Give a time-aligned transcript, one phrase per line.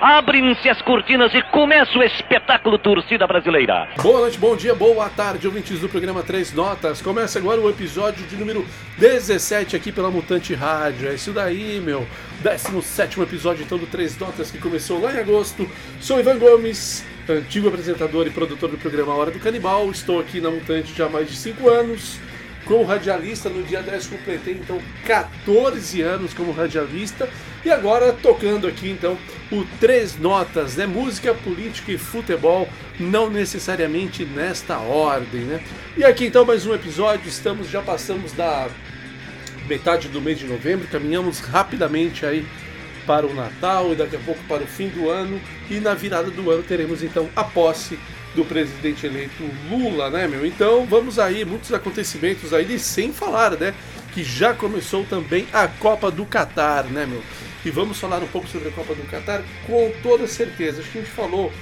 [0.00, 3.86] Abrem-se as cortinas e começa o espetáculo Torcida Brasileira.
[4.02, 7.02] Boa noite, bom dia, boa tarde, ouvintes do programa Três Notas.
[7.02, 8.64] Começa agora o episódio de número
[8.96, 11.06] 17 aqui pela Mutante Rádio.
[11.06, 12.06] É isso daí, meu.
[12.42, 15.70] 17 episódio então do Três Notas que começou lá em agosto.
[16.00, 19.90] Sou Ivan Gomes, antigo apresentador e produtor do programa Hora do Canibal.
[19.90, 22.18] Estou aqui na Mutante já há mais de 5 anos.
[22.64, 27.28] Como radialista, no dia 10 completei então 14 anos como radialista
[27.64, 29.16] e agora tocando aqui então
[29.50, 30.86] o Três Notas, né?
[30.86, 32.68] Música, política e futebol,
[32.98, 35.62] não necessariamente nesta ordem, né?
[35.96, 38.68] E aqui então mais um episódio, estamos já passamos da
[39.68, 42.46] metade do mês de novembro, caminhamos rapidamente aí
[43.06, 46.30] para o Natal e daqui a pouco para o fim do ano e na virada
[46.30, 47.98] do ano teremos então a posse
[48.34, 50.46] do presidente eleito Lula, né, meu?
[50.46, 53.74] Então vamos aí, muitos acontecimentos aí, sem falar, né,
[54.12, 57.22] que já começou também a Copa do Catar, né, meu?
[57.64, 60.80] E vamos falar um pouco sobre a Copa do Catar com toda certeza.
[60.80, 61.52] Acho que a gente falou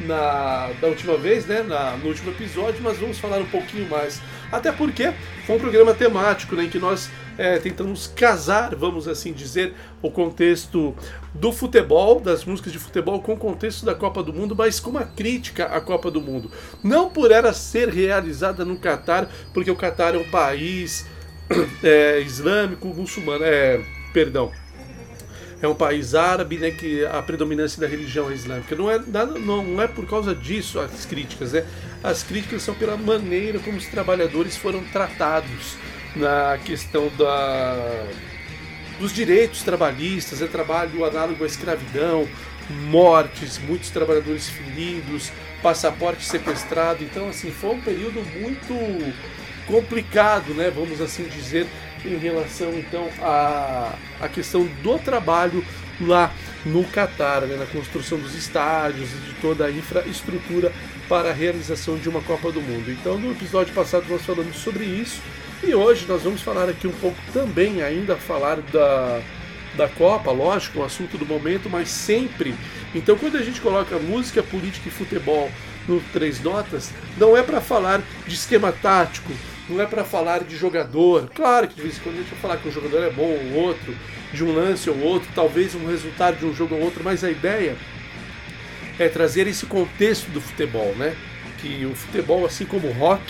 [0.00, 4.20] na da última vez, né, na, no último episódio, mas vamos falar um pouquinho mais.
[4.50, 5.12] Até porque
[5.46, 10.10] foi um programa temático, né, em que nós é, tentamos casar, vamos assim dizer, o
[10.10, 10.94] contexto
[11.32, 14.90] do futebol, das músicas de futebol, com o contexto da Copa do Mundo, mas com
[14.90, 16.50] uma crítica à Copa do Mundo.
[16.82, 21.06] Não por ela ser realizada no Catar, porque o Catar é um país
[21.82, 23.80] é, islâmico, muçulmano, é,
[24.12, 24.52] perdão,
[25.62, 28.74] é um país árabe, né, que a predominância da religião é islâmica.
[28.76, 31.64] Não é, nada, não é por causa disso as críticas, né?
[32.02, 35.76] As críticas são pela maneira como os trabalhadores foram tratados
[36.14, 38.06] na questão da,
[38.98, 42.28] dos direitos trabalhistas, é trabalho análogo à escravidão,
[42.90, 45.32] mortes, muitos trabalhadores feridos,
[45.62, 47.02] passaporte sequestrado.
[47.02, 48.74] Então, assim, foi um período muito
[49.66, 50.70] complicado, né?
[50.74, 51.66] Vamos assim dizer,
[52.04, 55.64] em relação então à, à questão do trabalho
[56.00, 56.32] lá
[56.64, 57.56] no Catar, né?
[57.56, 60.72] na construção dos estádios e de toda a infraestrutura
[61.08, 62.90] para a realização de uma Copa do Mundo.
[62.90, 65.20] Então, no episódio passado nós falamos sobre isso
[65.62, 69.20] e hoje nós vamos falar aqui um pouco também, ainda falar da,
[69.76, 72.54] da Copa, lógico, o assunto do momento, mas sempre.
[72.94, 75.50] Então, quando a gente coloca música, política e futebol
[75.86, 79.32] no Três Notas, não é para falar de esquema tático,
[79.68, 81.30] não é para falar de jogador.
[81.34, 83.22] Claro que de vez em quando a gente vai falar que um jogador é bom
[83.22, 83.96] ou outro,
[84.32, 87.30] de um lance ou outro, talvez um resultado de um jogo ou outro, mas a
[87.30, 87.76] ideia
[88.98, 91.14] é trazer esse contexto do futebol, né?
[91.60, 93.22] Que o futebol, assim como o rock,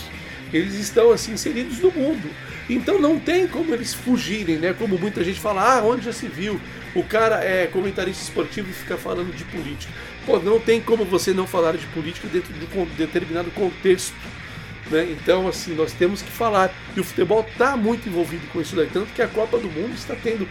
[0.53, 2.29] eles estão assim inseridos no mundo.
[2.69, 4.73] Então não tem como eles fugirem, né?
[4.73, 6.61] Como muita gente fala, ah, onde já se viu?
[6.95, 9.93] O cara é comentarista esportivo e fica falando de política.
[10.25, 14.15] Pô, não tem como você não falar de política dentro de um determinado contexto.
[14.91, 15.09] Né?
[15.11, 16.73] Então, assim, nós temos que falar.
[16.97, 18.89] E o futebol está muito envolvido com isso daí.
[18.93, 20.49] Tanto que a Copa do Mundo está tendo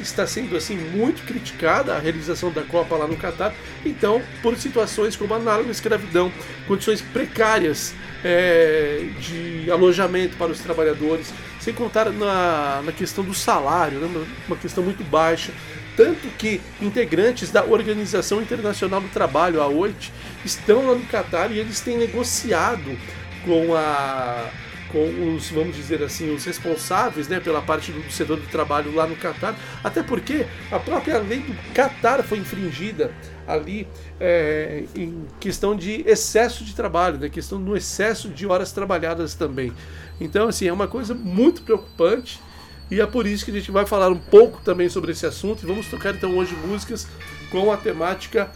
[0.00, 3.54] está sendo assim muito criticada a realização da Copa lá no Catar,
[3.86, 6.32] então por situações como análoga escravidão,
[6.66, 13.98] condições precárias é, de alojamento para os trabalhadores, sem contar na, na questão do salário,
[14.00, 15.52] né, uma questão muito baixa.
[15.96, 20.12] Tanto que integrantes da Organização Internacional do Trabalho, a OIT,
[20.44, 22.98] estão lá no Catar e eles têm negociado
[23.44, 24.50] com a
[24.94, 29.08] com os, vamos dizer assim, os responsáveis né, pela parte do setor do trabalho lá
[29.08, 33.10] no Catar, até porque a própria lei do Catar foi infringida
[33.44, 33.88] ali
[34.20, 39.72] é, em questão de excesso de trabalho, né, questão do excesso de horas trabalhadas também.
[40.20, 42.40] Então, assim, é uma coisa muito preocupante
[42.88, 45.64] e é por isso que a gente vai falar um pouco também sobre esse assunto
[45.64, 47.08] e vamos tocar então hoje músicas
[47.50, 48.48] com a temática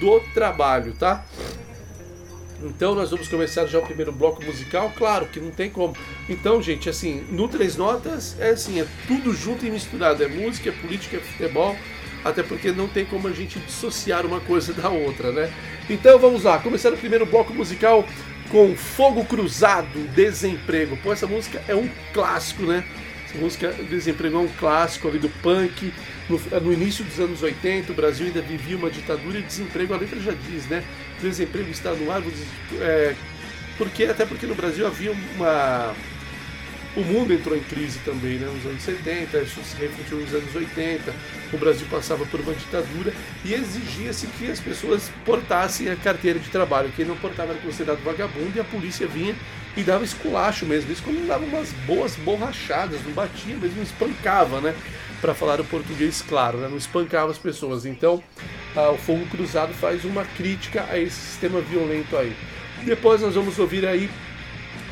[0.00, 1.24] do trabalho, tá?
[2.62, 5.96] Então nós vamos começar já o primeiro bloco musical, claro que não tem como.
[6.28, 10.70] Então, gente, assim, no Três Notas é assim, é tudo junto e misturado, é música,
[10.70, 11.76] é política, é futebol,
[12.24, 15.52] até porque não tem como a gente dissociar uma coisa da outra, né?
[15.90, 18.04] Então vamos lá, começar o primeiro bloco musical
[18.50, 20.96] com Fogo Cruzado, Desemprego.
[20.98, 22.84] Pô, essa música é um clássico, né?
[23.26, 25.92] Essa música Desemprego é um clássico ali do punk.
[26.28, 29.98] No, no início dos anos 80, o Brasil ainda vivia uma ditadura e desemprego, a
[29.98, 30.82] letra já diz, né?
[31.20, 32.22] Desemprego está no ar,
[32.80, 33.14] é,
[33.76, 35.94] porque, até porque no Brasil havia uma.
[36.96, 38.46] O mundo entrou em crise também, né?
[38.46, 41.12] Nos anos 70, isso se refletiu nos anos 80.
[41.52, 43.12] O Brasil passava por uma ditadura
[43.44, 46.92] e exigia-se que as pessoas portassem a carteira de trabalho.
[46.94, 49.34] Quem não portava era considerado vagabundo e a polícia vinha
[49.76, 50.92] e dava esculacho mesmo.
[50.92, 54.72] Isso quando dava umas boas borrachadas, não batia, mesmo espancava, né?
[55.24, 56.68] Para falar o português claro, né?
[56.68, 57.86] não espancava as pessoas.
[57.86, 58.22] Então,
[58.92, 62.36] o Fogo Cruzado faz uma crítica a esse sistema violento aí.
[62.84, 64.10] Depois nós vamos ouvir aí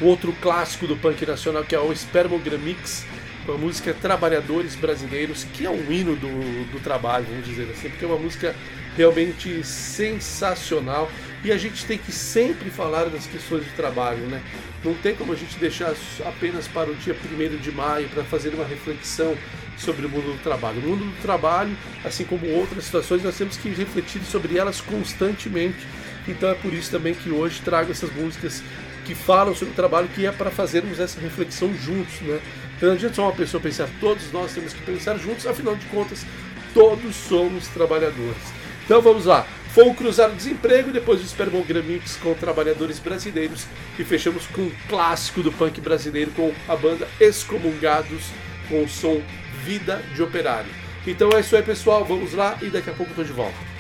[0.01, 3.05] outro clássico do punk nacional que é o Spermogramix,
[3.45, 7.91] com a música Trabalhadores Brasileiros, que é um hino do, do trabalho, vamos dizer assim,
[7.91, 8.57] porque é uma música
[8.97, 11.11] realmente sensacional.
[11.45, 14.41] E a gente tem que sempre falar das questões de trabalho, né?
[14.83, 15.93] Não tem como a gente deixar
[16.25, 19.37] apenas para o dia 1 de maio para fazer uma reflexão
[19.83, 20.79] sobre o mundo do trabalho.
[20.79, 25.87] O mundo do trabalho, assim como outras situações, nós temos que refletir sobre elas constantemente.
[26.27, 28.63] Então é por isso também que hoje trago essas músicas
[29.05, 32.41] que falam sobre o trabalho, que é para fazermos essa reflexão juntos, né?
[32.77, 35.85] Então não adianta só uma pessoa pensar, todos nós temos que pensar juntos, afinal de
[35.87, 36.25] contas,
[36.73, 38.43] todos somos trabalhadores.
[38.85, 39.47] Então vamos lá.
[39.73, 41.49] Foi Cruzar o Desemprego, depois o Super
[41.83, 43.67] Mix com trabalhadores brasileiros
[43.99, 48.25] e fechamos com um clássico do punk brasileiro com a banda Excomungados
[48.69, 49.23] com o som
[49.65, 50.71] Vida de Operário.
[51.07, 52.05] Então é isso aí, pessoal.
[52.05, 53.72] Vamos lá e daqui a pouco eu tô de volta.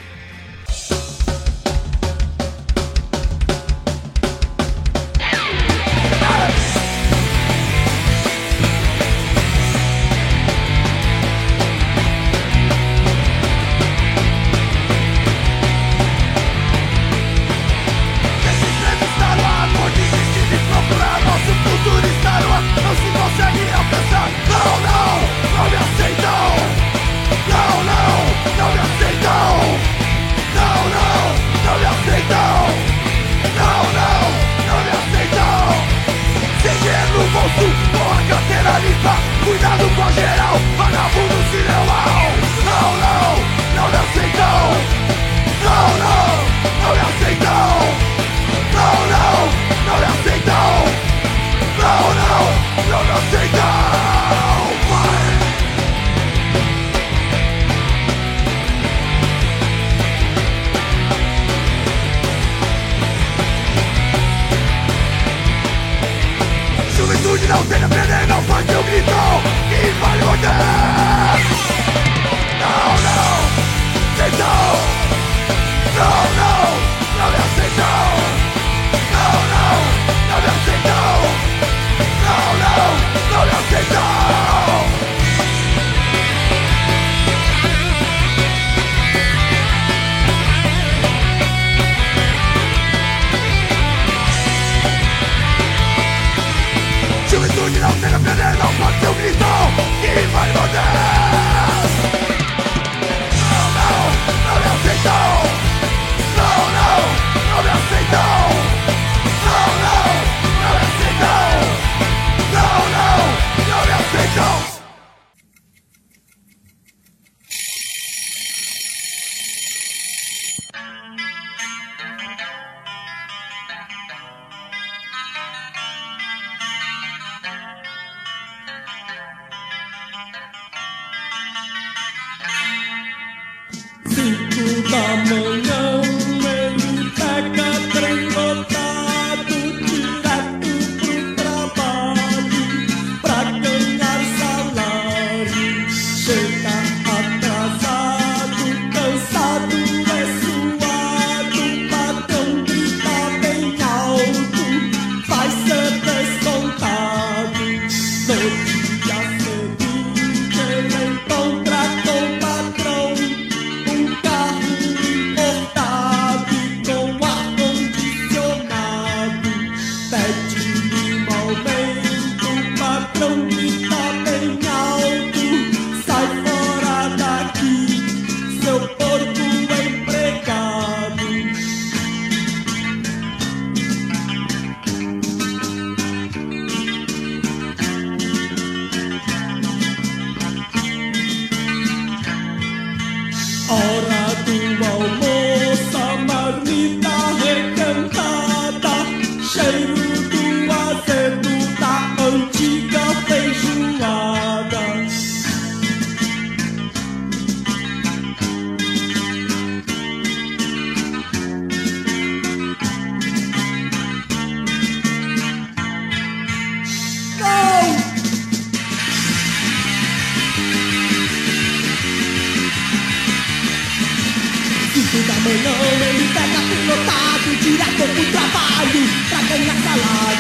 [225.44, 228.01] 目の上に高くのたくじらく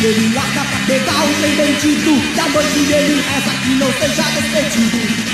[0.00, 5.27] ele larga pra pegar o trem bandido à noite ele reza que não seja despedido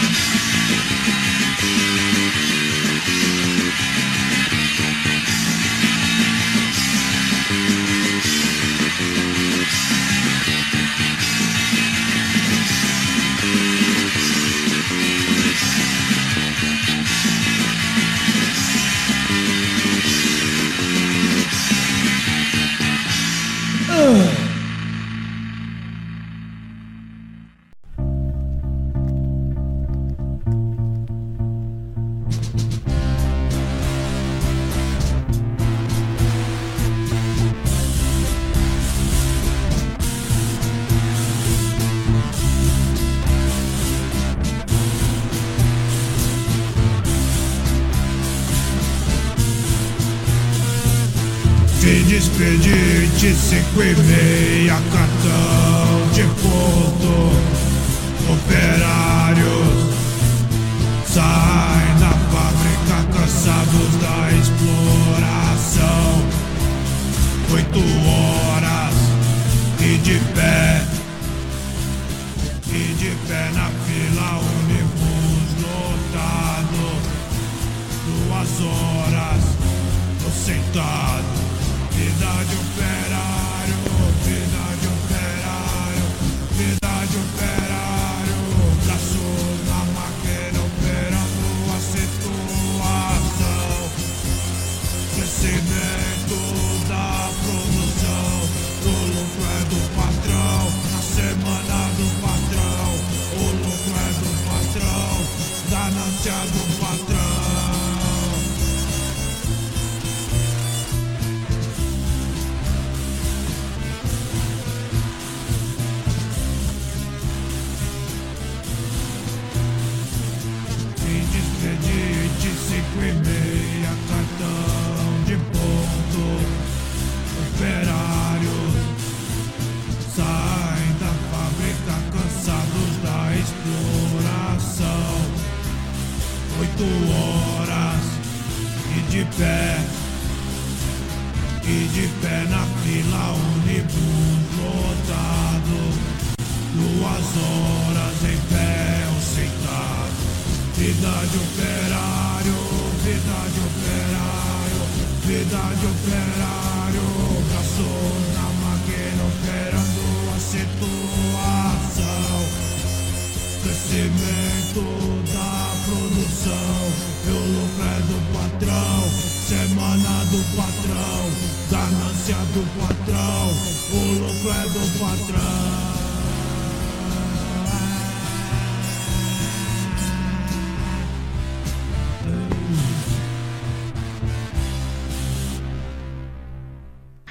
[53.74, 57.14] cinco e meia, cartão de ponto.
[58.32, 59.74] Operários
[61.06, 66.08] saem da fábrica cansados da exploração.
[67.52, 68.96] Oito horas
[69.80, 70.53] e de pé,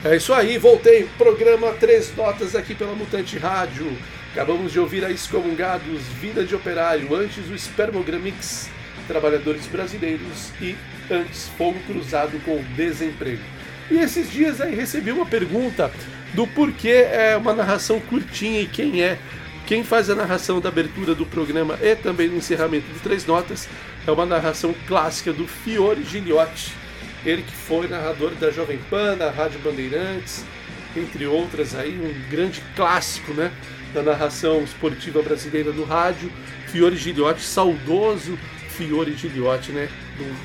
[0.05, 1.07] É isso aí, voltei.
[1.17, 3.97] Programa Três Notas aqui pela Mutante Rádio.
[4.33, 8.69] Acabamos de ouvir a Excomungados, Vida de Operário, antes o Spermogramix,
[9.07, 10.75] Trabalhadores Brasileiros e
[11.09, 13.41] antes Fogo Cruzado com Desemprego.
[13.89, 15.89] E esses dias aí recebi uma pergunta
[16.33, 19.17] do porquê é uma narração curtinha e quem é.
[19.65, 23.69] Quem faz a narração da abertura do programa e também do encerramento de Três Notas
[24.05, 26.82] é uma narração clássica do Fiore Giliotti.
[27.25, 30.43] Ele que foi narrador da Jovem Pan, da Rádio Bandeirantes,
[30.95, 33.51] entre outras aí, um grande clássico, né,
[33.93, 36.31] da narração esportiva brasileira no rádio.
[36.67, 38.37] Fiore Giliotti, saudoso
[38.69, 39.87] Fiore Giliotti, né?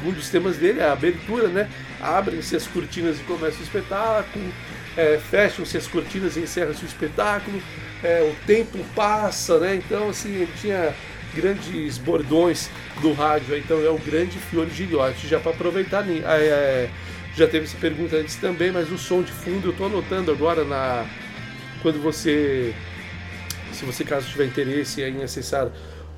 [0.05, 1.69] Um dos temas dele é a abertura, né?
[2.01, 4.53] Abrem-se as cortinas e começa o espetáculo,
[4.97, 7.61] é, fecham-se as cortinas e encerra-se o espetáculo,
[8.03, 9.75] é, o tempo passa, né?
[9.77, 10.95] Então, assim, ele tinha
[11.35, 12.71] grandes bordões
[13.01, 15.29] do rádio, então é o grande Fiore Giliotti.
[15.29, 16.91] Já para aproveitar, é, é,
[17.35, 20.65] já teve essa pergunta antes também, mas o som de fundo eu estou anotando agora
[20.65, 21.07] na
[21.83, 22.75] quando você,
[23.73, 25.71] se você caso tiver interesse em acessar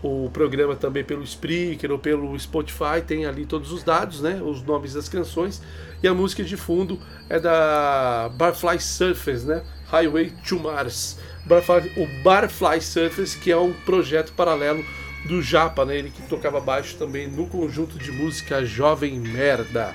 [0.03, 4.63] o programa também pelo Spreaker ou pelo Spotify, tem ali todos os dados, né, os
[4.63, 5.61] nomes das canções
[6.03, 6.99] e a música de fundo
[7.29, 11.19] é da Barfly Surfers, né, Highway to Mars.
[11.45, 14.83] Barfly, o Barfly Surfers, que é um projeto paralelo
[15.25, 15.99] do Japa, né?
[15.99, 19.95] Ele que tocava baixo também no conjunto de música Jovem Merda.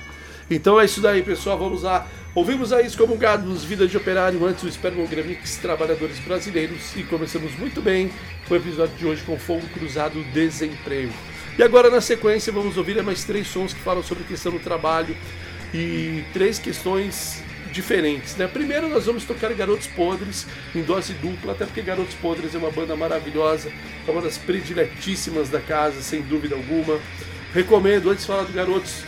[0.50, 1.58] Então é isso daí, pessoal.
[1.58, 2.06] Vamos lá
[2.36, 8.12] Ouvimos aí Excomungados, Vida de Operário, antes o Spermogramix Trabalhadores Brasileiros e começamos muito bem
[8.50, 11.14] o episódio de hoje com Fogo Cruzado Desemprego.
[11.58, 14.58] E agora na sequência vamos ouvir mais três sons que falam sobre a questão do
[14.58, 15.16] trabalho
[15.72, 17.42] e três questões
[17.72, 18.36] diferentes.
[18.36, 18.46] Né?
[18.46, 22.70] Primeiro nós vamos tocar Garotos Podres em dose dupla, até porque Garotos Podres é uma
[22.70, 23.70] banda maravilhosa,
[24.06, 26.98] é uma das prediletíssimas da casa, sem dúvida alguma.
[27.52, 29.04] Recomendo, antes de falar do Garotos,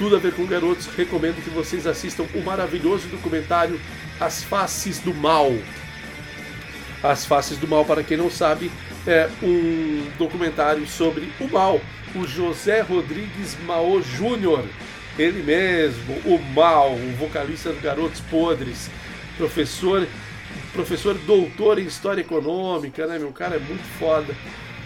[0.00, 3.78] tudo a ver com garotos, recomendo que vocês assistam o maravilhoso documentário
[4.18, 5.52] As Faces do Mal.
[7.02, 8.72] As Faces do Mal, para quem não sabe,
[9.06, 11.82] é um documentário sobre o mal.
[12.14, 14.64] O José Rodrigues Mao Júnior,
[15.18, 18.90] ele mesmo, o mal, o vocalista do Garotos Podres,
[19.36, 20.06] professor,
[20.72, 23.18] professor doutor em História Econômica, né?
[23.18, 24.34] Meu cara é muito foda.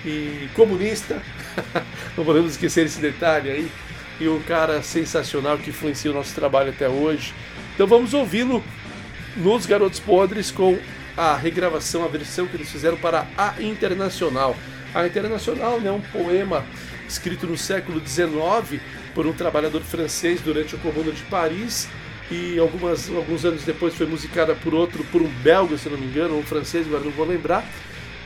[0.05, 1.23] E comunista,
[2.17, 3.71] não podemos esquecer esse detalhe aí
[4.21, 7.33] e um cara sensacional que influencia o nosso trabalho até hoje.
[7.75, 8.63] Então vamos ouvi-lo
[9.37, 10.79] nos Garotos Podres com
[11.17, 14.57] a regravação, a versão que eles fizeram para a Internacional.
[14.95, 16.65] A Internacional é né, um poema
[17.09, 18.81] escrito no século XIX
[19.15, 21.89] por um trabalhador francês durante o Comuna de Paris
[22.31, 26.07] e algumas, alguns anos depois foi musicada por outro, por um belga, se não me
[26.07, 27.65] engano, um francês, agora não vou lembrar.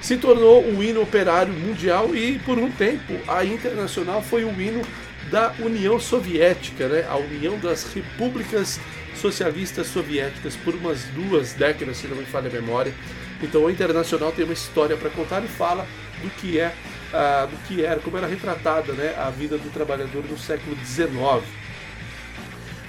[0.01, 4.83] Se tornou o hino operário mundial e por um tempo a Internacional foi o hino
[5.31, 7.05] da União Soviética, né?
[7.09, 8.81] a União das Repúblicas
[9.17, 12.95] Socialistas Soviéticas, por umas duas décadas, se não me falha a memória.
[13.43, 15.87] Então, o Internacional tem uma história para contar e fala
[16.23, 16.73] do que é,
[17.13, 21.45] uh, do que era, como era retratada, né, a vida do trabalhador no século XIX.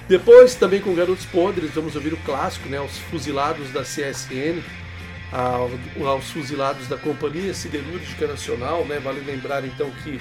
[0.08, 4.62] Depois, também com Garotos Podres, vamos ouvir o clássico, né, os fuzilados da CSN,
[5.32, 10.20] aos fuzilados da Companhia Siderúrgica Nacional, né, vale lembrar então que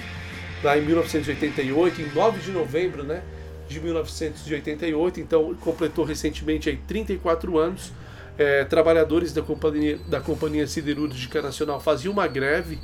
[0.63, 3.23] lá em 1988, em 9 de novembro né,
[3.67, 7.91] de 1988, então completou recentemente aí 34 anos.
[8.37, 12.79] É, trabalhadores da companhia, da companhia Siderúrgica Nacional faziam uma greve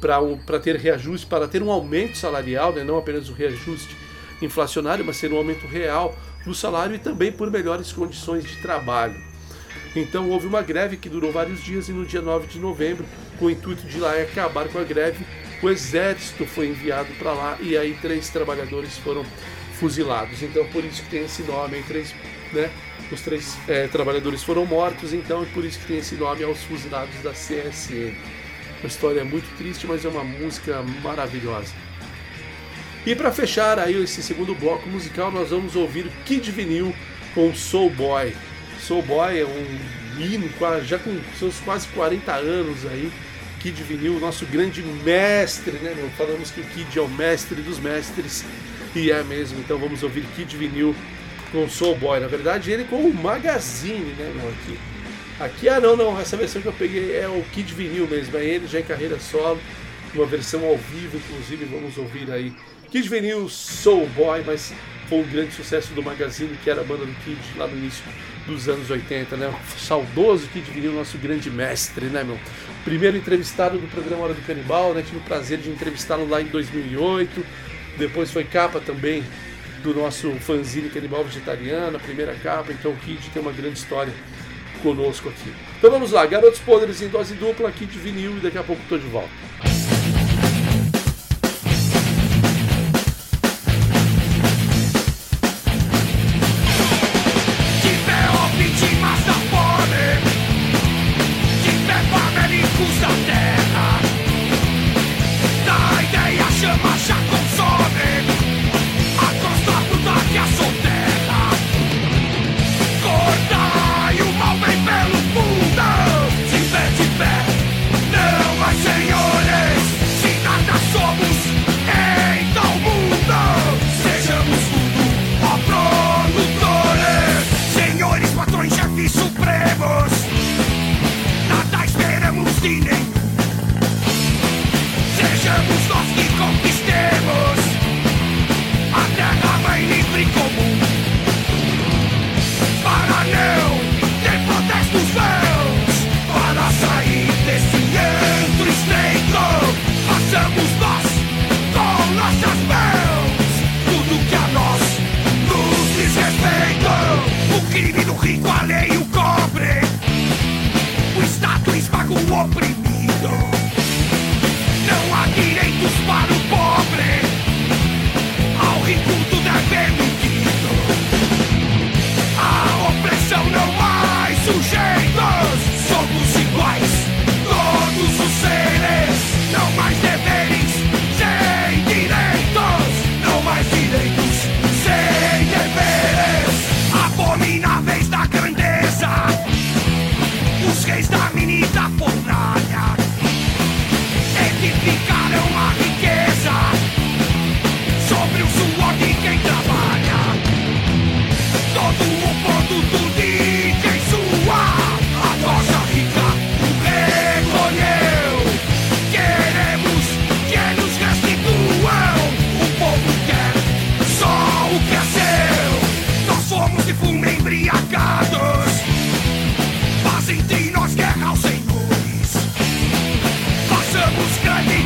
[0.00, 3.96] para ter reajuste, para ter um aumento salarial, né, não apenas o reajuste
[4.40, 9.16] inflacionário, mas ter um aumento real no salário e também por melhores condições de trabalho.
[9.94, 13.04] Então houve uma greve que durou vários dias e no dia 9 de novembro,
[13.38, 15.24] com o intuito de lá acabar com a greve,
[15.62, 19.24] o exército foi enviado para lá e aí três trabalhadores foram
[19.78, 20.42] fuzilados.
[20.42, 22.14] Então por isso que tem esse nome, três,
[22.52, 22.70] né?
[23.10, 26.62] Os três é, trabalhadores foram mortos, então é por isso que tem esse nome aos
[26.64, 28.14] fuzilados da CSN.
[28.86, 31.74] Uma história muito triste, mas é uma música maravilhosa.
[33.04, 36.94] E para fechar aí esse segundo bloco musical, nós vamos ouvir Kid Vinil
[37.34, 38.32] com Soul Boy.
[38.78, 40.48] Soul Boy é um hino
[40.84, 43.10] já com seus quase 40 anos aí,
[43.58, 46.08] Kid Vinil, nosso grande mestre, né, meu?
[46.10, 48.44] Falamos que o Kid é o mestre dos mestres,
[48.94, 50.94] e é mesmo, então vamos ouvir Kid Vinil
[51.50, 52.20] com Soul Boy.
[52.20, 54.48] Na verdade, ele com o Magazine, né, meu?
[54.48, 54.78] Aqui,
[55.38, 58.44] aqui, ah, não, não, essa versão que eu peguei é o Kid Vinil mesmo, é
[58.44, 59.60] ele já em carreira solo,
[60.14, 62.52] uma versão ao vivo, inclusive, vamos ouvir aí.
[62.90, 64.72] Kid Vinil, Soul Boy, mas
[65.08, 68.02] foi um grande sucesso do Magazine, que era a banda do Kid lá no início
[68.46, 69.48] dos anos 80, né?
[69.48, 72.38] O saudoso Kid Vinil, nosso grande mestre, né, meu?
[72.84, 75.02] Primeiro entrevistado do programa Hora do Canibal, né?
[75.02, 77.44] Tive o prazer de entrevistá-lo lá em 2008.
[77.98, 79.24] Depois foi capa também
[79.82, 82.72] do nosso fanzine Canibal Vegetariano, a primeira capa.
[82.72, 84.12] Então o Kid tem uma grande história
[84.86, 85.52] conosco aqui.
[85.78, 88.98] Então vamos lá, Garotos Podres em dose dupla, Kid Vinil e daqui a pouco estou
[88.98, 89.65] de volta.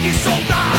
[0.02, 0.69] e soltar.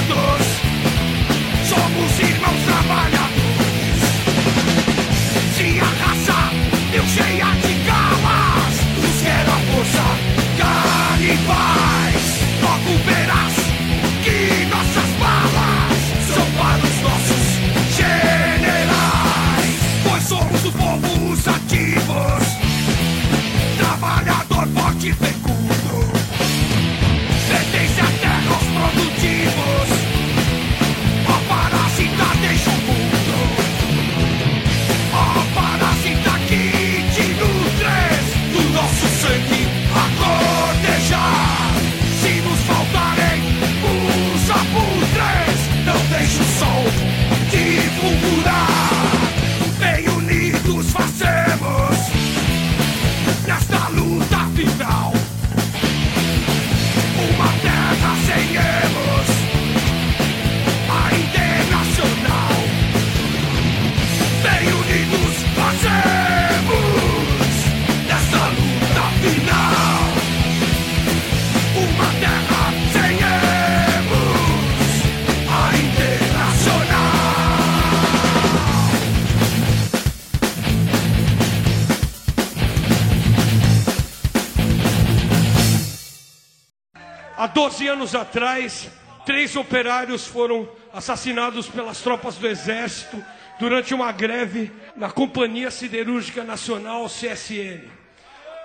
[87.61, 88.89] 12 anos atrás,
[89.23, 93.23] três operários foram assassinados pelas tropas do Exército
[93.59, 97.83] durante uma greve na Companhia Siderúrgica Nacional, CSN.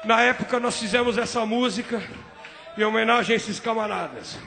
[0.03, 2.03] Na época, nós fizemos essa música
[2.79, 4.39] em homenagem a esses camaradas.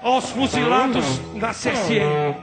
[0.00, 2.36] Aos fuzilados na CSN.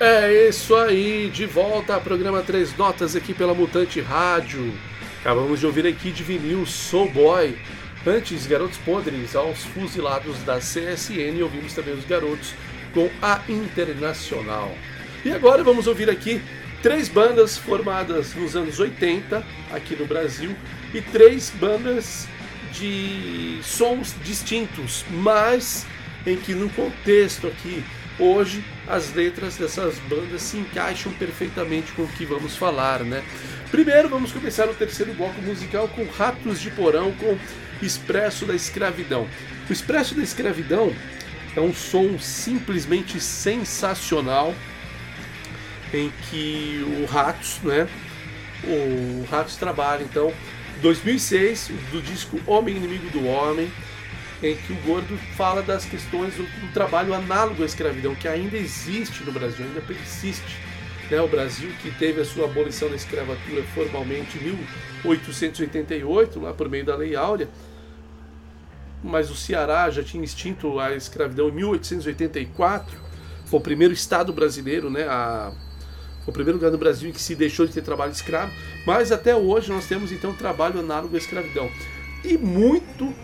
[0.00, 4.72] É isso aí, de volta ao programa Três Notas aqui pela Mutante Rádio.
[5.18, 7.58] Acabamos de ouvir aqui de vinil Soul Boy.
[8.06, 12.54] Antes, Garotos Podres aos fuzilados da CSN ouvimos também os garotos
[12.94, 14.72] com a Internacional.
[15.24, 16.40] E agora vamos ouvir aqui
[16.80, 20.54] três bandas formadas nos anos 80 aqui no Brasil
[20.94, 22.28] e três bandas
[22.72, 25.84] de sons distintos, mas
[26.24, 27.82] em que no contexto aqui
[28.16, 33.22] hoje as letras dessas bandas se encaixam perfeitamente com o que vamos falar, né?
[33.70, 37.38] Primeiro vamos começar o terceiro bloco musical com Ratos de Porão com
[37.82, 39.28] Expresso da Escravidão.
[39.68, 40.92] O Expresso da Escravidão
[41.54, 44.54] é um som simplesmente sensacional
[45.92, 47.86] em que o Ratos, né?
[48.64, 50.32] O Ratos trabalha então
[50.80, 53.70] 2006 do disco Homem Inimigo do Homem
[54.42, 58.56] em que o Gordo fala das questões do, do trabalho análogo à escravidão, que ainda
[58.56, 60.56] existe no Brasil, ainda persiste.
[61.10, 61.20] Né?
[61.20, 64.56] O Brasil, que teve a sua abolição da escravatura formalmente em
[65.04, 67.48] 1888, lá por meio da Lei Áurea,
[69.02, 72.98] mas o Ceará já tinha extinto a escravidão em 1884,
[73.46, 75.04] foi o primeiro estado brasileiro, né?
[75.08, 75.52] A,
[76.26, 78.52] o primeiro lugar no Brasil em que se deixou de ter trabalho escravo,
[78.86, 81.70] mas até hoje nós temos então trabalho análogo à escravidão.
[82.24, 83.14] E muito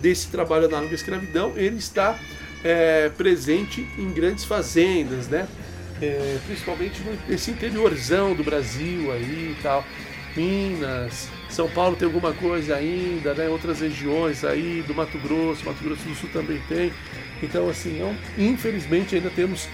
[0.00, 2.18] desse trabalho análogo à escravidão, ele está
[2.62, 5.48] é, presente em grandes fazendas, né?
[6.00, 9.84] É, principalmente nesse interiorzão do Brasil aí e tal.
[10.36, 13.48] Minas, São Paulo tem alguma coisa ainda, né?
[13.48, 16.92] Outras regiões aí do Mato Grosso, Mato Grosso do Sul também tem.
[17.42, 19.68] Então, assim, não, infelizmente ainda temos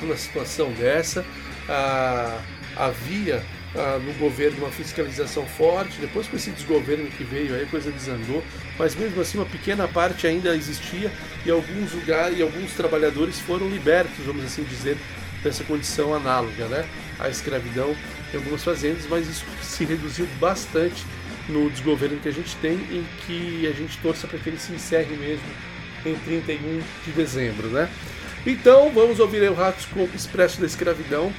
[0.00, 1.24] uma situação dessa.
[1.68, 2.40] Ah,
[2.76, 3.42] havia
[3.74, 7.90] ah, no governo uma fiscalização forte, depois com esse desgoverno que veio aí a coisa
[7.90, 8.42] desandou,
[8.78, 11.10] mas mesmo assim uma pequena parte ainda existia
[11.44, 14.96] e alguns lugares e alguns trabalhadores foram libertos, vamos assim dizer,
[15.42, 16.84] dessa condição análoga, né,
[17.18, 17.96] à escravidão
[18.32, 21.04] em algumas fazendas, mas isso se reduziu bastante
[21.48, 24.72] no desgoverno que a gente tem, em que a gente torça para que ele se
[24.72, 25.44] encerre mesmo
[26.04, 27.88] em 31 de dezembro, né?
[28.46, 31.32] Então vamos ouvir aí o Ratos com Expresso da Escravidão,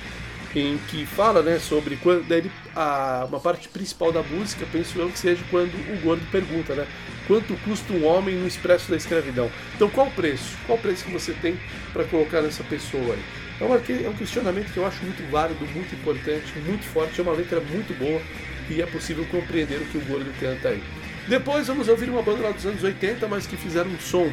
[0.56, 5.10] em que fala né, sobre quando ele, a, uma parte principal da música, penso eu
[5.10, 6.86] que seja quando o gordo pergunta, né?
[7.28, 9.50] Quanto custa um homem no expresso da escravidão?
[9.76, 10.56] Então qual o preço?
[10.66, 11.58] Qual o preço que você tem
[11.92, 13.24] para colocar nessa pessoa aí?
[13.60, 17.24] É, uma, é um questionamento que eu acho muito válido, muito importante, muito forte, é
[17.24, 18.22] uma letra muito boa
[18.70, 20.84] e é possível compreender o que o gordo canta aí.
[21.28, 24.30] Depois vamos ouvir uma banda lá dos anos 80, mas que fizeram um som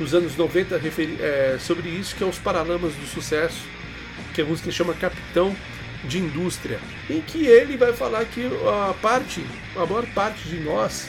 [0.00, 3.62] nos anos 90 referi- é, sobre isso, que é os Paralamas do Sucesso,
[4.32, 5.54] que a música chama Capitão
[6.04, 9.44] de Indústria, em que ele vai falar que a parte,
[9.76, 11.08] a maior parte de nós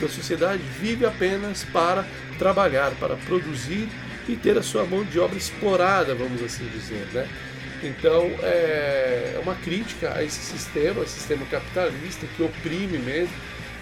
[0.00, 2.06] da sociedade vive apenas para
[2.38, 3.88] trabalhar, para produzir
[4.28, 7.28] e ter a sua mão de obra explorada, vamos assim dizer, né?
[7.82, 13.34] Então é uma crítica a esse sistema, sistema capitalista que oprime mesmo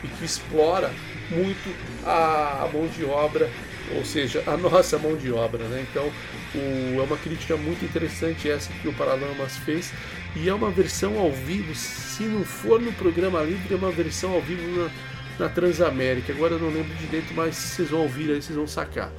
[0.03, 0.91] e que explora
[1.31, 1.75] muito
[2.07, 3.51] a mão de obra,
[3.97, 5.85] ou seja, a nossa mão de obra, né?
[5.91, 6.11] Então
[6.55, 9.93] o- é uma crítica muito interessante essa que o Paralamas fez
[10.37, 14.33] e é uma versão ao vivo, se não for no programa livre, é uma versão
[14.33, 14.91] ao vivo na,
[15.39, 16.33] na Transamérica.
[16.33, 19.11] Agora eu não lembro direito, mas vocês vão ouvir aí, vocês vão sacar.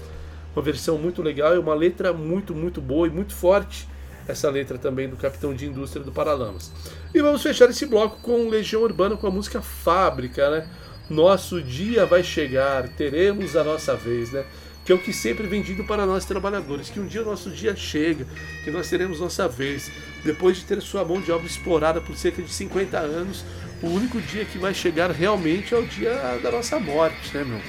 [0.56, 3.88] Uma versão muito legal e uma letra muito, muito boa e muito forte.
[4.28, 6.72] Essa letra também do Capitão de Indústria do Paralamas.
[7.14, 10.70] E vamos fechar esse bloco com Legião Urbana com a música Fábrica, né?
[11.10, 14.46] Nosso dia vai chegar, teremos a nossa vez, né?
[14.86, 17.50] Que é o que sempre vem dito para nós trabalhadores, que um dia o nosso
[17.50, 18.28] dia chega,
[18.64, 19.92] que nós teremos nossa vez.
[20.24, 23.44] Depois de ter sua mão de obra explorada por cerca de 50 anos,
[23.82, 27.62] o único dia que vai chegar realmente é o dia da nossa morte, né, meu?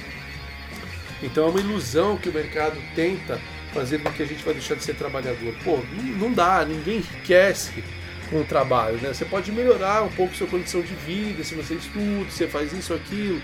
[1.23, 3.39] Então é uma ilusão que o mercado tenta
[3.73, 5.53] fazer com que a gente vai deixar de ser trabalhador.
[5.63, 5.79] Pô,
[6.19, 7.83] não dá, ninguém enriquece
[8.31, 9.13] com o trabalho, né?
[9.13, 12.93] Você pode melhorar um pouco sua condição de vida, se você estuda, você faz isso,
[12.93, 13.39] aquilo,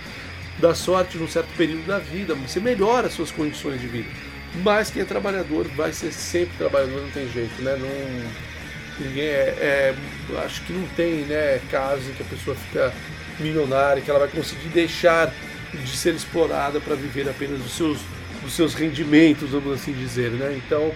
[0.58, 4.10] dá sorte num certo período da vida, você melhora as suas condições de vida.
[4.64, 7.78] Mas quem é trabalhador vai ser sempre trabalhador, não tem jeito, né?
[7.78, 9.96] Não, ninguém é, é-
[10.44, 12.94] acho que não tem, né, caso que a pessoa fica
[13.40, 15.32] milionária, que ela vai conseguir deixar
[15.74, 18.00] de ser explorada para viver apenas dos seus,
[18.42, 20.60] dos seus rendimentos, vamos assim dizer, né?
[20.66, 20.92] Então,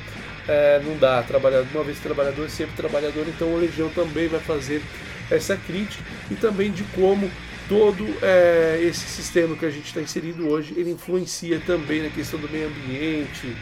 [0.48, 4.82] é, não dá, trabalhador, uma vez trabalhador, sempre trabalhador, então a Legião também vai fazer
[5.30, 7.30] essa crítica e também de como
[7.68, 12.40] todo é, esse sistema que a gente está inserido hoje, ele influencia também na questão
[12.40, 13.56] do meio ambiente,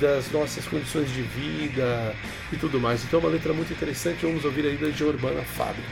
[0.00, 2.14] das nossas condições de vida
[2.52, 3.02] e tudo mais.
[3.04, 5.88] Então é uma letra muito interessante, vamos ouvir aí Legião Urbana Fábrica.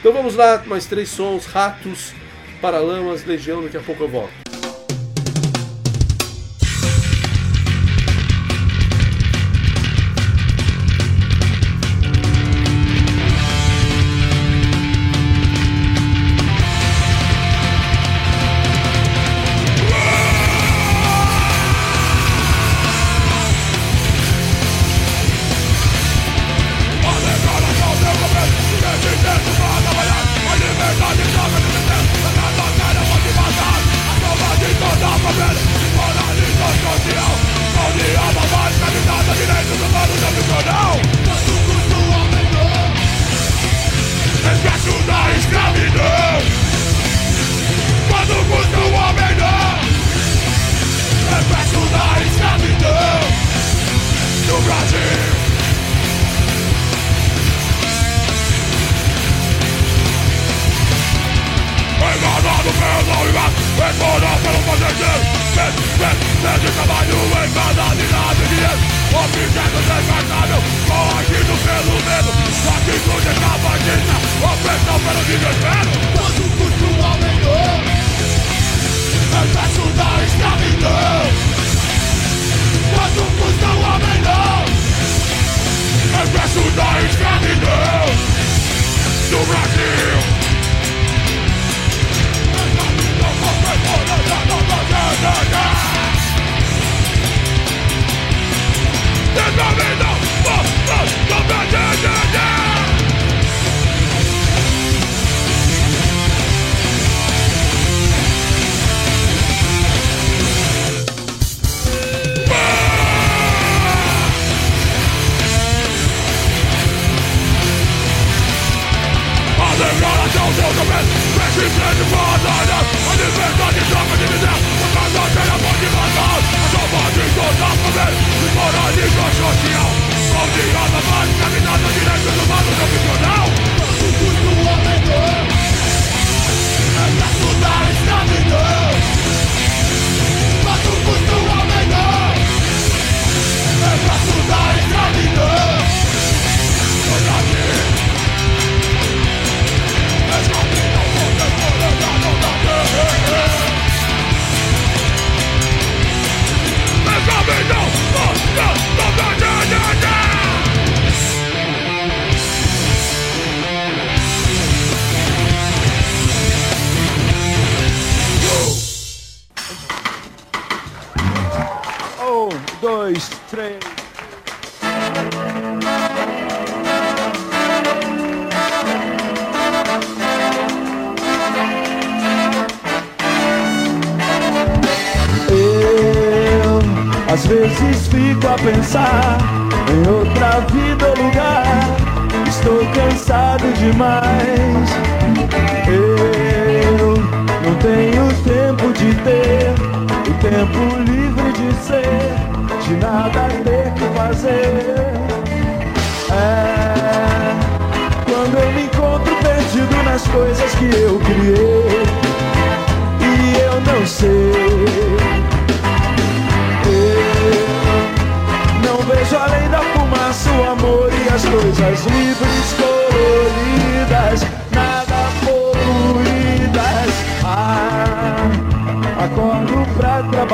[0.00, 2.12] Então vamos lá, mais três sons, Ratos,
[2.60, 4.43] Paralamas, Legião, daqui a pouco eu volto.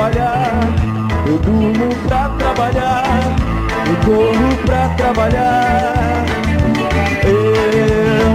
[0.01, 0.51] trabalhar,
[1.27, 3.03] eu durmo pra trabalhar,
[3.87, 6.25] eu corro pra trabalhar.
[7.23, 8.33] Eu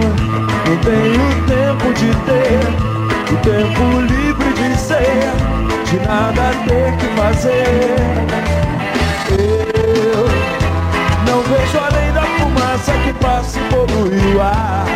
[0.65, 2.61] não tenho tempo de ter,
[3.33, 5.33] o tempo livre de ser,
[5.87, 7.97] de nada ter que fazer.
[9.37, 10.25] Eu
[11.27, 14.87] não vejo além da fumaça que passa e polui o ar.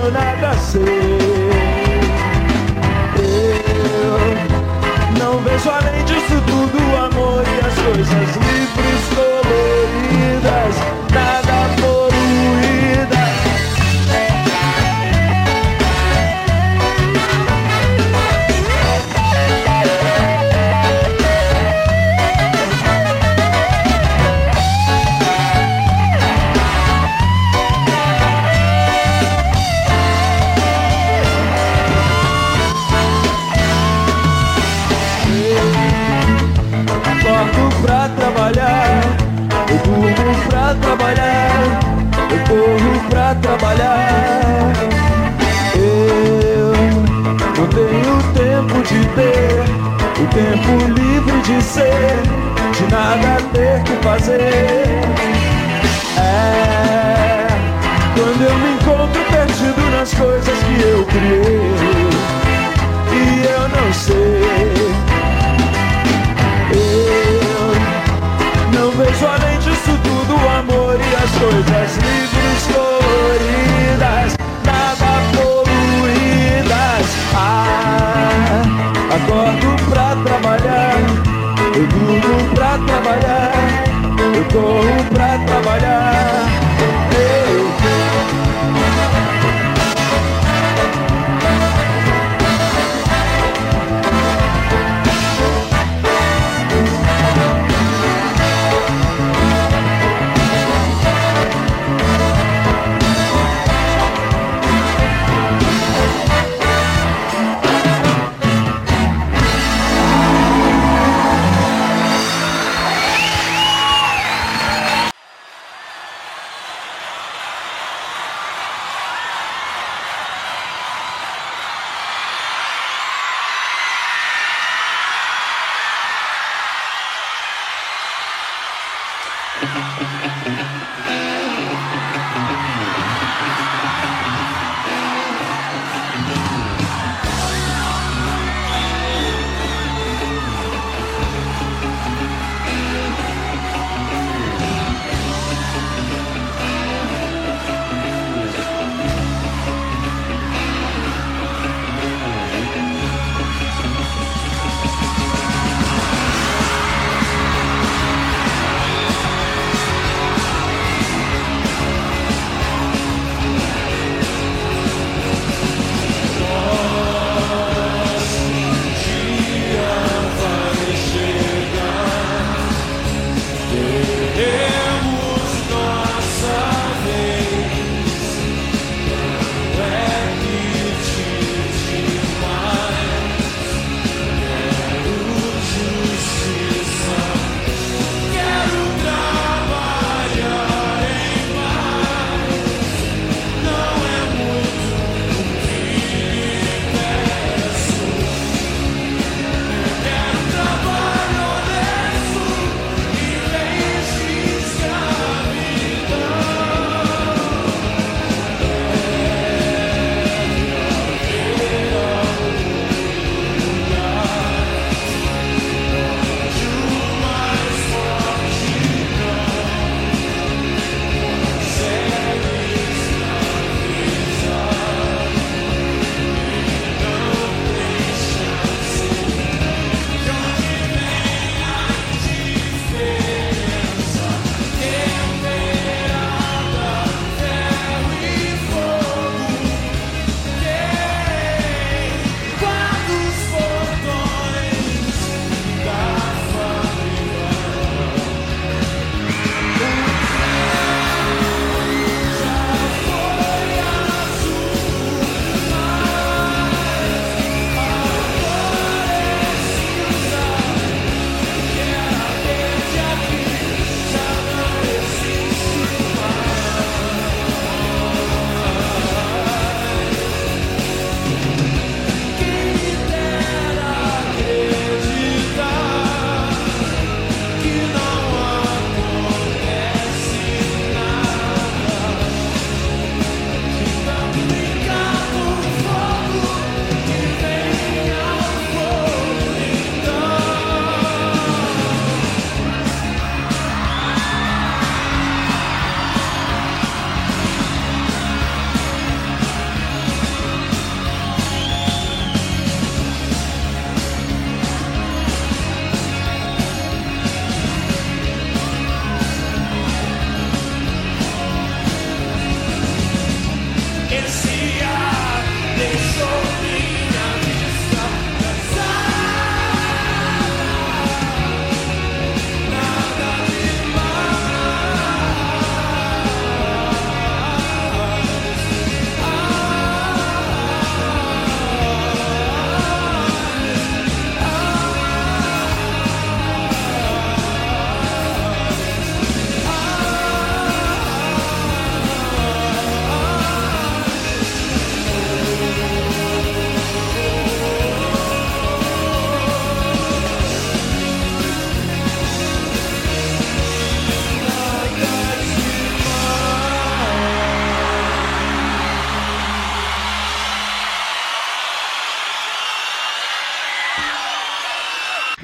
[0.00, 1.31] Eu nada sei.
[7.12, 10.76] amor e as coisas livres coloridas.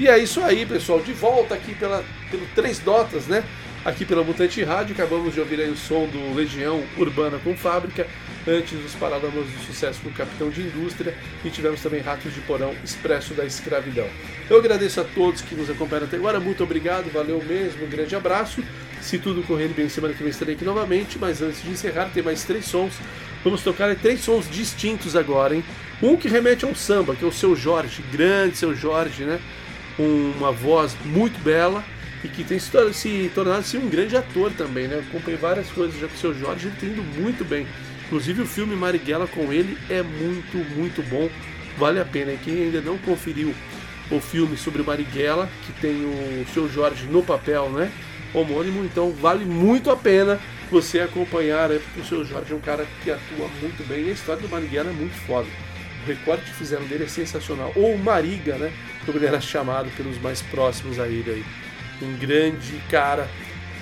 [0.08, 1.00] E é isso aí, pessoal.
[1.00, 3.44] De volta aqui pela, pelo Três Notas, né?
[3.84, 4.94] Aqui pela Mutante Rádio.
[4.94, 8.06] Acabamos de ouvir aí o som do Legião Urbana com Fábrica.
[8.46, 11.14] Antes dos Paralamas do Sucesso com Capitão de Indústria.
[11.44, 14.08] E tivemos também Ratos de Porão, Expresso da Escravidão.
[14.48, 16.40] Eu agradeço a todos que nos acompanham até agora.
[16.40, 17.84] Muito obrigado, valeu mesmo.
[17.84, 18.64] Um grande abraço.
[19.02, 21.18] Se tudo correr bem, semana que vem estarei aqui novamente.
[21.18, 22.94] Mas antes de encerrar, tem mais três sons.
[23.44, 25.62] Vamos tocar três sons distintos agora, hein?
[26.02, 29.38] Um que remete ao samba, que é o Seu Jorge, grande Seu Jorge, né?
[29.98, 31.84] Uma voz muito bela
[32.24, 34.96] e que tem se, tor- se tornado assim, um grande ator também, né?
[34.96, 37.66] Eu acompanhei várias coisas já com o seu Jorge, ele tem indo muito bem.
[38.06, 41.28] Inclusive o filme Marighella com ele é muito, muito bom,
[41.76, 42.32] vale a pena.
[42.32, 43.54] E quem ainda não conferiu
[44.10, 47.92] o filme sobre Marighella, que tem o seu Jorge no papel, né?
[48.32, 50.38] Homônimo, então vale muito a pena
[50.70, 51.78] você acompanhar, né?
[51.82, 54.48] porque o seu Jorge é um cara que atua muito bem e a história do
[54.48, 55.46] Marighella é muito foda.
[56.02, 57.72] O recorde que fizeram dele é sensacional.
[57.76, 58.72] Ou Mariga, né?
[59.04, 61.44] Como ele era chamado pelos mais próximos a ele aí.
[62.02, 63.28] Um grande cara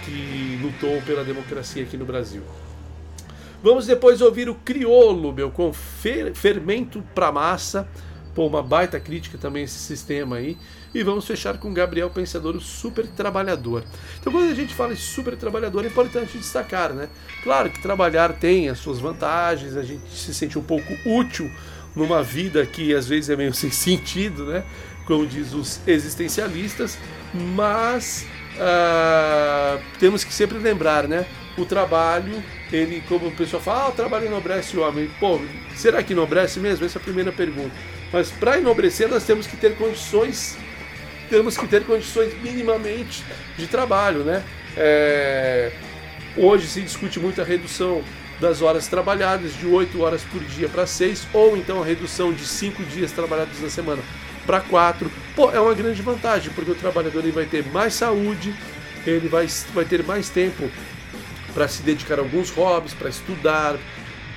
[0.05, 2.43] que lutou pela democracia aqui no Brasil.
[3.63, 7.89] Vamos depois ouvir o Criolo, meu, com fer- fermento pra massa.
[8.35, 10.57] Pô, uma baita crítica também esse sistema aí.
[10.95, 13.83] E vamos fechar com Gabriel Pensador, o super trabalhador.
[14.21, 17.09] Então, quando a gente fala em super trabalhador, é importante destacar, né?
[17.43, 21.51] Claro que trabalhar tem as suas vantagens, a gente se sente um pouco útil
[21.97, 24.63] numa vida que às vezes é meio sem sentido, né?
[25.05, 26.99] Como diz os existencialistas,
[27.33, 28.27] mas
[28.59, 31.27] ah, temos que sempre lembrar, né?
[31.57, 35.11] O trabalho, ele, como o pessoal fala, ah, o trabalho enobrece o homem.
[35.19, 35.41] Pô,
[35.75, 36.85] será que enobrece mesmo?
[36.85, 37.75] Essa é a primeira pergunta.
[38.13, 40.59] Mas para enobrecer, nós temos que ter condições,
[41.31, 43.25] temos que ter condições minimamente
[43.57, 44.45] de trabalho, né?
[44.77, 45.73] É,
[46.37, 48.05] Hoje se discute muito a redução
[48.41, 52.45] das horas trabalhadas de 8 horas por dia para 6, ou então a redução de
[52.47, 54.03] 5 dias trabalhados na semana
[54.47, 55.11] para 4.
[55.35, 58.55] Pô, é uma grande vantagem, porque o trabalhador ele vai ter mais saúde,
[59.07, 60.71] ele vai, vai ter mais tempo
[61.55, 63.77] para se dedicar a alguns hobbies, para estudar,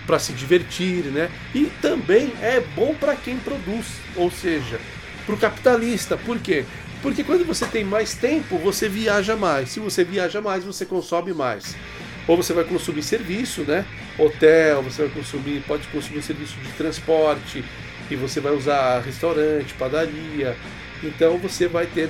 [0.07, 1.29] para se divertir, né?
[1.53, 3.85] E também é bom para quem produz,
[4.15, 4.79] ou seja,
[5.25, 6.17] para o capitalista.
[6.17, 6.65] Por quê?
[7.01, 9.69] Porque quando você tem mais tempo, você viaja mais.
[9.69, 11.75] Se você viaja mais, você consome mais.
[12.29, 13.83] Ou você vai consumir serviço, né?
[14.15, 17.65] Hotel, você vai consumir, pode consumir serviço de transporte,
[18.11, 20.55] e você vai usar restaurante, padaria.
[21.03, 22.07] Então você vai ter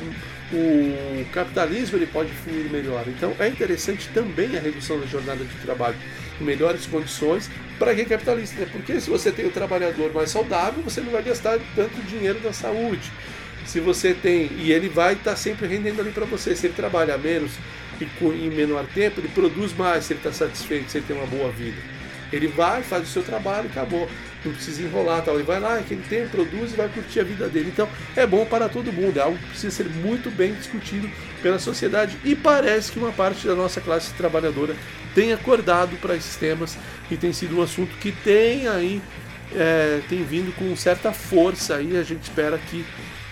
[0.52, 3.06] o capitalismo ele pode fluir melhor.
[3.08, 5.96] Então é interessante também a redução da jornada de trabalho
[6.42, 8.68] melhores condições para quem é capitalista, né?
[8.72, 12.52] porque se você tem o trabalhador mais saudável, você não vai gastar tanto dinheiro da
[12.52, 13.10] saúde.
[13.66, 16.54] Se você tem e ele vai estar sempre rendendo ali para você.
[16.58, 17.52] Se ele trabalha menos
[18.04, 20.06] e em menor tempo, ele produz mais.
[20.06, 21.78] Se ele está satisfeito, se ele tem uma boa vida,
[22.32, 24.10] ele vai, faz o seu trabalho e acabou.
[24.44, 25.36] Não precisa enrolar, tal.
[25.36, 27.70] Ele vai lá, aquele tempo, produz e vai curtir a vida dele.
[27.74, 29.18] Então é bom para todo mundo.
[29.18, 31.10] É algo que precisa ser muito bem discutido
[31.42, 34.76] pela sociedade e parece que uma parte da nossa classe trabalhadora
[35.16, 36.78] tem acordado para esses temas
[37.10, 39.02] e tem sido um assunto que tem aí
[39.56, 41.98] é, tem vindo com certa força aí.
[41.98, 42.86] A gente espera que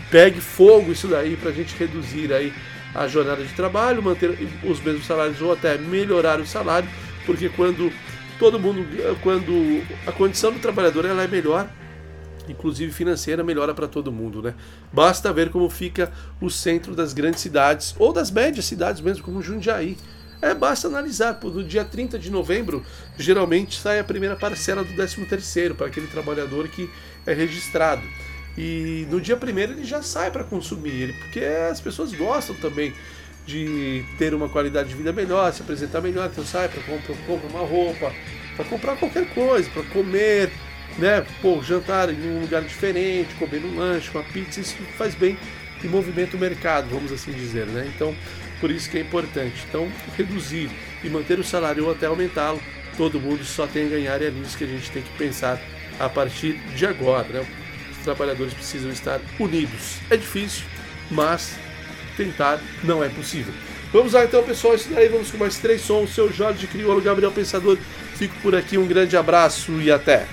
[0.10, 2.54] pegue fogo isso daí para a gente reduzir aí
[2.98, 4.32] a jornada de trabalho, manter
[4.64, 6.90] os mesmos salários ou até melhorar o salário,
[7.28, 7.94] porque quando
[8.40, 8.84] todo mundo,
[9.22, 11.70] quando a condição do trabalhador ela é melhor,
[12.50, 14.56] inclusive financeira, melhora para todo mundo, né?
[14.92, 19.44] Basta ver como fica o centro das grandes cidades ou das médias cidades mesmo, como
[19.44, 19.96] Jundiaí.
[20.42, 22.84] É, basta analisar, no dia 30 de novembro,
[23.18, 26.90] geralmente sai a primeira parcela do 13º para aquele trabalhador que
[27.26, 28.04] é registrado.
[28.58, 32.94] E no dia primeiro ele já sai para consumir ele, porque as pessoas gostam também
[33.46, 37.48] de ter uma qualidade de vida melhor, se apresentar melhor, então sai para comprar, compra
[37.50, 38.12] uma roupa,
[38.56, 40.52] para comprar qualquer coisa, para comer,
[40.98, 41.26] né?
[41.42, 45.38] Pô, jantar em um lugar diferente, comer um lanche, uma pizza, isso faz bem
[45.84, 47.90] e movimenta o mercado, vamos assim dizer, né?
[47.96, 48.14] Então,
[48.60, 49.64] por isso que é importante.
[49.70, 50.70] Então, reduzir
[51.04, 52.60] e manter o salário ou até aumentá-lo,
[52.98, 55.62] todo mundo só tem a ganhar e é nisso que a gente tem que pensar
[56.00, 57.46] a partir de agora, né?
[58.08, 59.98] Trabalhadores precisam estar unidos.
[60.10, 60.64] É difícil,
[61.12, 61.56] mas
[62.16, 63.54] tentar não é possível.
[63.92, 64.76] Vamos lá então, pessoal.
[64.76, 66.16] Isso daí, vamos com mais três sons.
[66.16, 67.78] Seu Jorge Crioulo, Gabriel Pensador.
[68.16, 68.78] Fico por aqui.
[68.78, 70.26] Um grande abraço e até.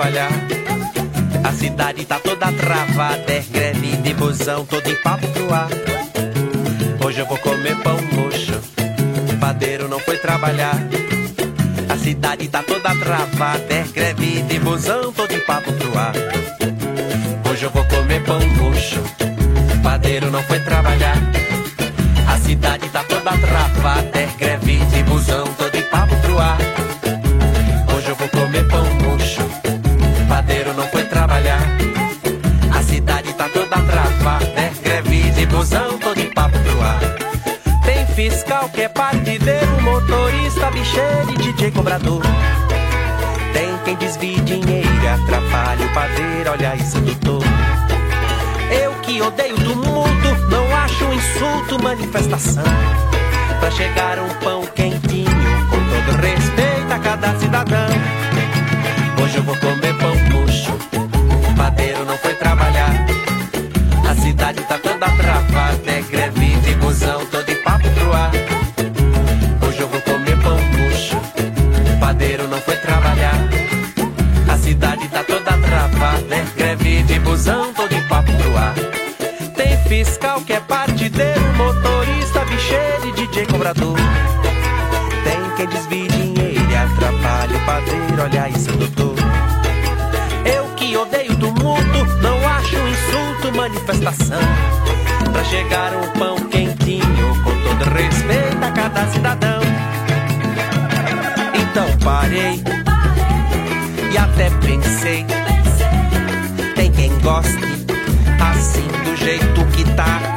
[0.00, 0.30] Trabalhar.
[1.44, 3.32] A cidade tá toda travada.
[3.32, 5.68] É greve de busão, todo em papo pro ar.
[7.04, 8.58] Hoje eu vou comer pão murcho.
[9.30, 10.76] O padeiro não foi trabalhar.
[11.86, 13.62] A cidade tá toda travada.
[13.68, 16.14] É greve de busão, todo em papo pro ar.
[17.50, 19.00] Hoje eu vou comer pão murcho.
[19.74, 21.16] O padeiro não foi trabalhar.
[22.26, 24.19] A cidade tá toda travada,
[40.00, 42.22] motorista, bicheiro e DJ cobrador.
[43.52, 47.42] Tem quem desvie dinheiro atrapalha o padeiro, olha isso, doutor.
[48.70, 52.64] Eu que odeio tumulto, não acho um insulto manifestação.
[53.58, 55.26] Pra chegar um pão quentinho,
[55.68, 57.88] com todo respeito a cada cidadão.
[59.22, 63.06] Hoje eu vou comer pão murcho, o padeiro não foi trabalhar.
[64.08, 64.62] A cidade
[80.48, 83.96] é partideiro, motorista, bicheiro e DJ cobrador.
[85.24, 89.14] Tem quem desvie dinheiro e atrapalha o padeiro, olha isso, doutor.
[90.44, 94.40] Eu que odeio tumulto, não acho insulto manifestação.
[95.32, 99.60] Pra chegar um pão quentinho, com todo respeito a cada cidadão.
[101.54, 102.62] Então parei
[104.12, 105.26] e até pensei.
[106.74, 107.70] Tem quem goste
[108.40, 110.29] assim do jeito que tá.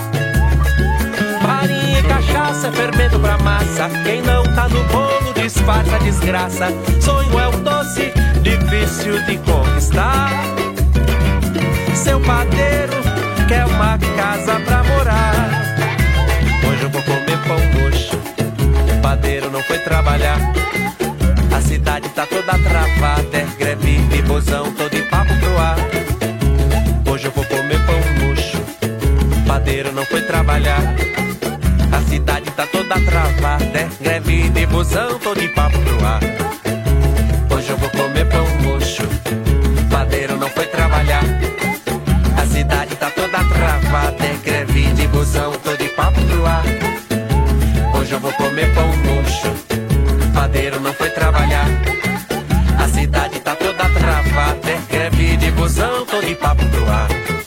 [2.64, 3.90] Cachaça, fermento pra massa.
[4.04, 6.68] Quem não tá no bolo disfarça a desgraça.
[7.02, 10.30] Sonho é um doce difícil de conquistar.
[11.94, 12.94] Seu padeiro
[13.48, 15.50] quer uma casa pra morar.
[16.66, 18.18] Hoje eu vou comer pão murcho.
[18.98, 20.38] O padeiro não foi trabalhar.
[21.54, 25.78] A cidade tá toda travada, é greve de busão, todo em papo pro ar.
[27.12, 28.58] Hoje eu vou comer pão murcho.
[29.38, 30.96] O padeiro não foi trabalhar.
[32.20, 33.90] Tá toda travada.
[34.00, 36.22] Greve de busão, tô de papo pro ar.
[37.50, 39.04] Hoje eu vou comer pão murcho.
[39.90, 41.24] Padeiro não foi trabalhar.
[42.38, 44.26] A cidade tá toda travada.
[44.44, 46.64] Greve de busão, tô de papo pro ar.
[47.96, 49.54] Hoje eu vou comer pão murcho.
[50.34, 51.68] Padeiro não foi trabalhar.
[52.78, 54.78] A cidade tá toda travada.
[54.90, 57.43] Greve de busão, tô de papo pro ar.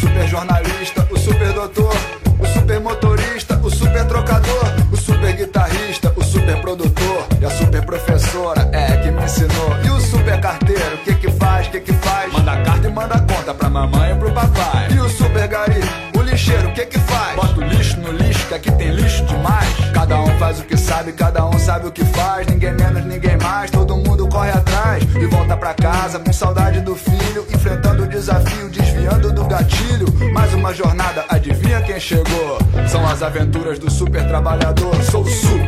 [0.00, 1.94] Super jornalista, o super doutor,
[2.38, 7.84] o super motorista, o super trocador, o super guitarrista, o super produtor e a super
[7.84, 9.76] professora é que me ensinou.
[9.84, 12.32] E o super carteiro, o que que faz, o que que faz?
[12.32, 14.88] Manda carta e manda conta pra mamãe e pro papai.
[14.90, 15.80] E o super gari,
[16.16, 17.36] o lixeiro, o que que faz?
[17.36, 19.68] Bota o lixo no lixo, que aqui tem lixo demais.
[19.92, 22.46] Cada um faz o que sabe, cada um sabe o que faz.
[22.46, 25.04] Ninguém menos, ninguém mais, todo mundo corre atrás.
[25.14, 27.09] E volta pra casa com saudade do filho,
[32.00, 32.58] chegou?
[32.88, 34.94] São as aventuras do super trabalhador.
[35.04, 35.59] Sou super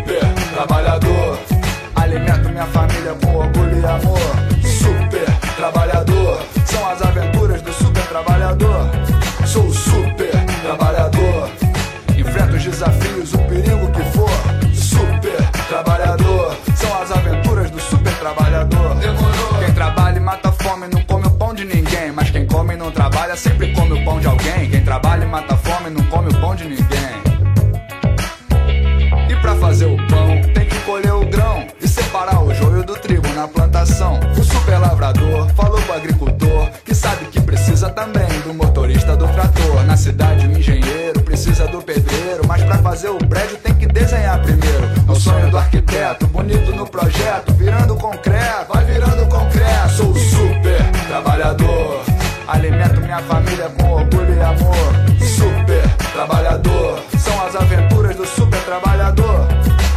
[48.12, 49.88] concreto, vai virando concreto.
[49.96, 52.02] Sou super trabalhador.
[52.46, 54.92] Alimento minha família com orgulho e amor.
[55.20, 57.02] Super trabalhador.
[57.18, 59.46] São as aventuras do super trabalhador.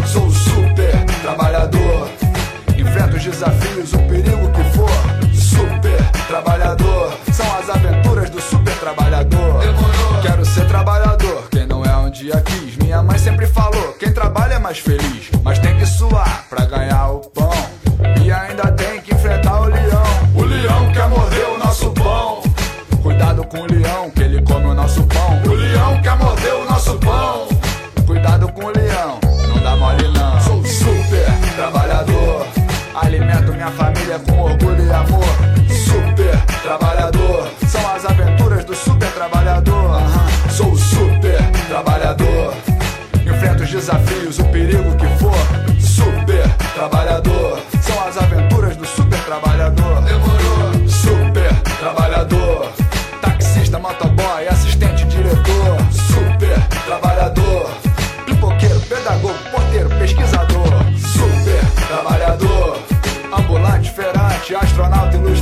[0.06, 2.10] Sou super trabalhador.
[2.78, 4.90] Enfrento os desafios, o perigo que for.
[5.34, 7.14] Super trabalhador.
[7.34, 9.62] São as aventuras do super trabalhador.
[10.22, 12.78] Quero ser trabalhador, quem não é um dia quis.
[12.78, 15.15] Minha mãe sempre falou: quem trabalha é mais feliz.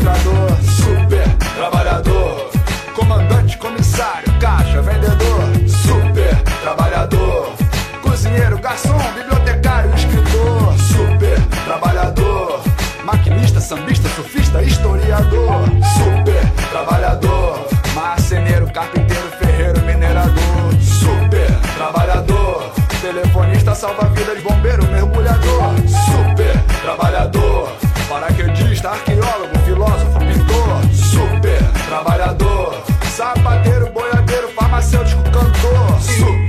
[0.04, 0.58] Astronauta, ilustrador.
[0.64, 2.50] Super trabalhador.
[2.94, 5.42] Comandante, comissário, caixa, vendedor.
[5.68, 7.54] Super trabalhador.
[8.02, 10.78] Cozinheiro, garçom, bibliotecário, escritor.
[10.78, 12.62] Super trabalhador.
[13.04, 15.66] Maquinista, sambista, surfista, historiador.
[15.98, 17.68] Super trabalhador.
[17.96, 20.74] Marceneiro, carpinteiro, ferreiro, minerador.
[20.82, 22.72] Super trabalhador.
[23.02, 25.76] Telefonista, salva-vidas, bombeiro, mergulhador.
[25.88, 27.72] Super trabalhador.
[28.10, 29.53] Paraquedista, arquiteto
[29.84, 36.43] filósofo, pintor, super trabalhador, sapateiro, boiadeiro, farmacêutico, cantor, super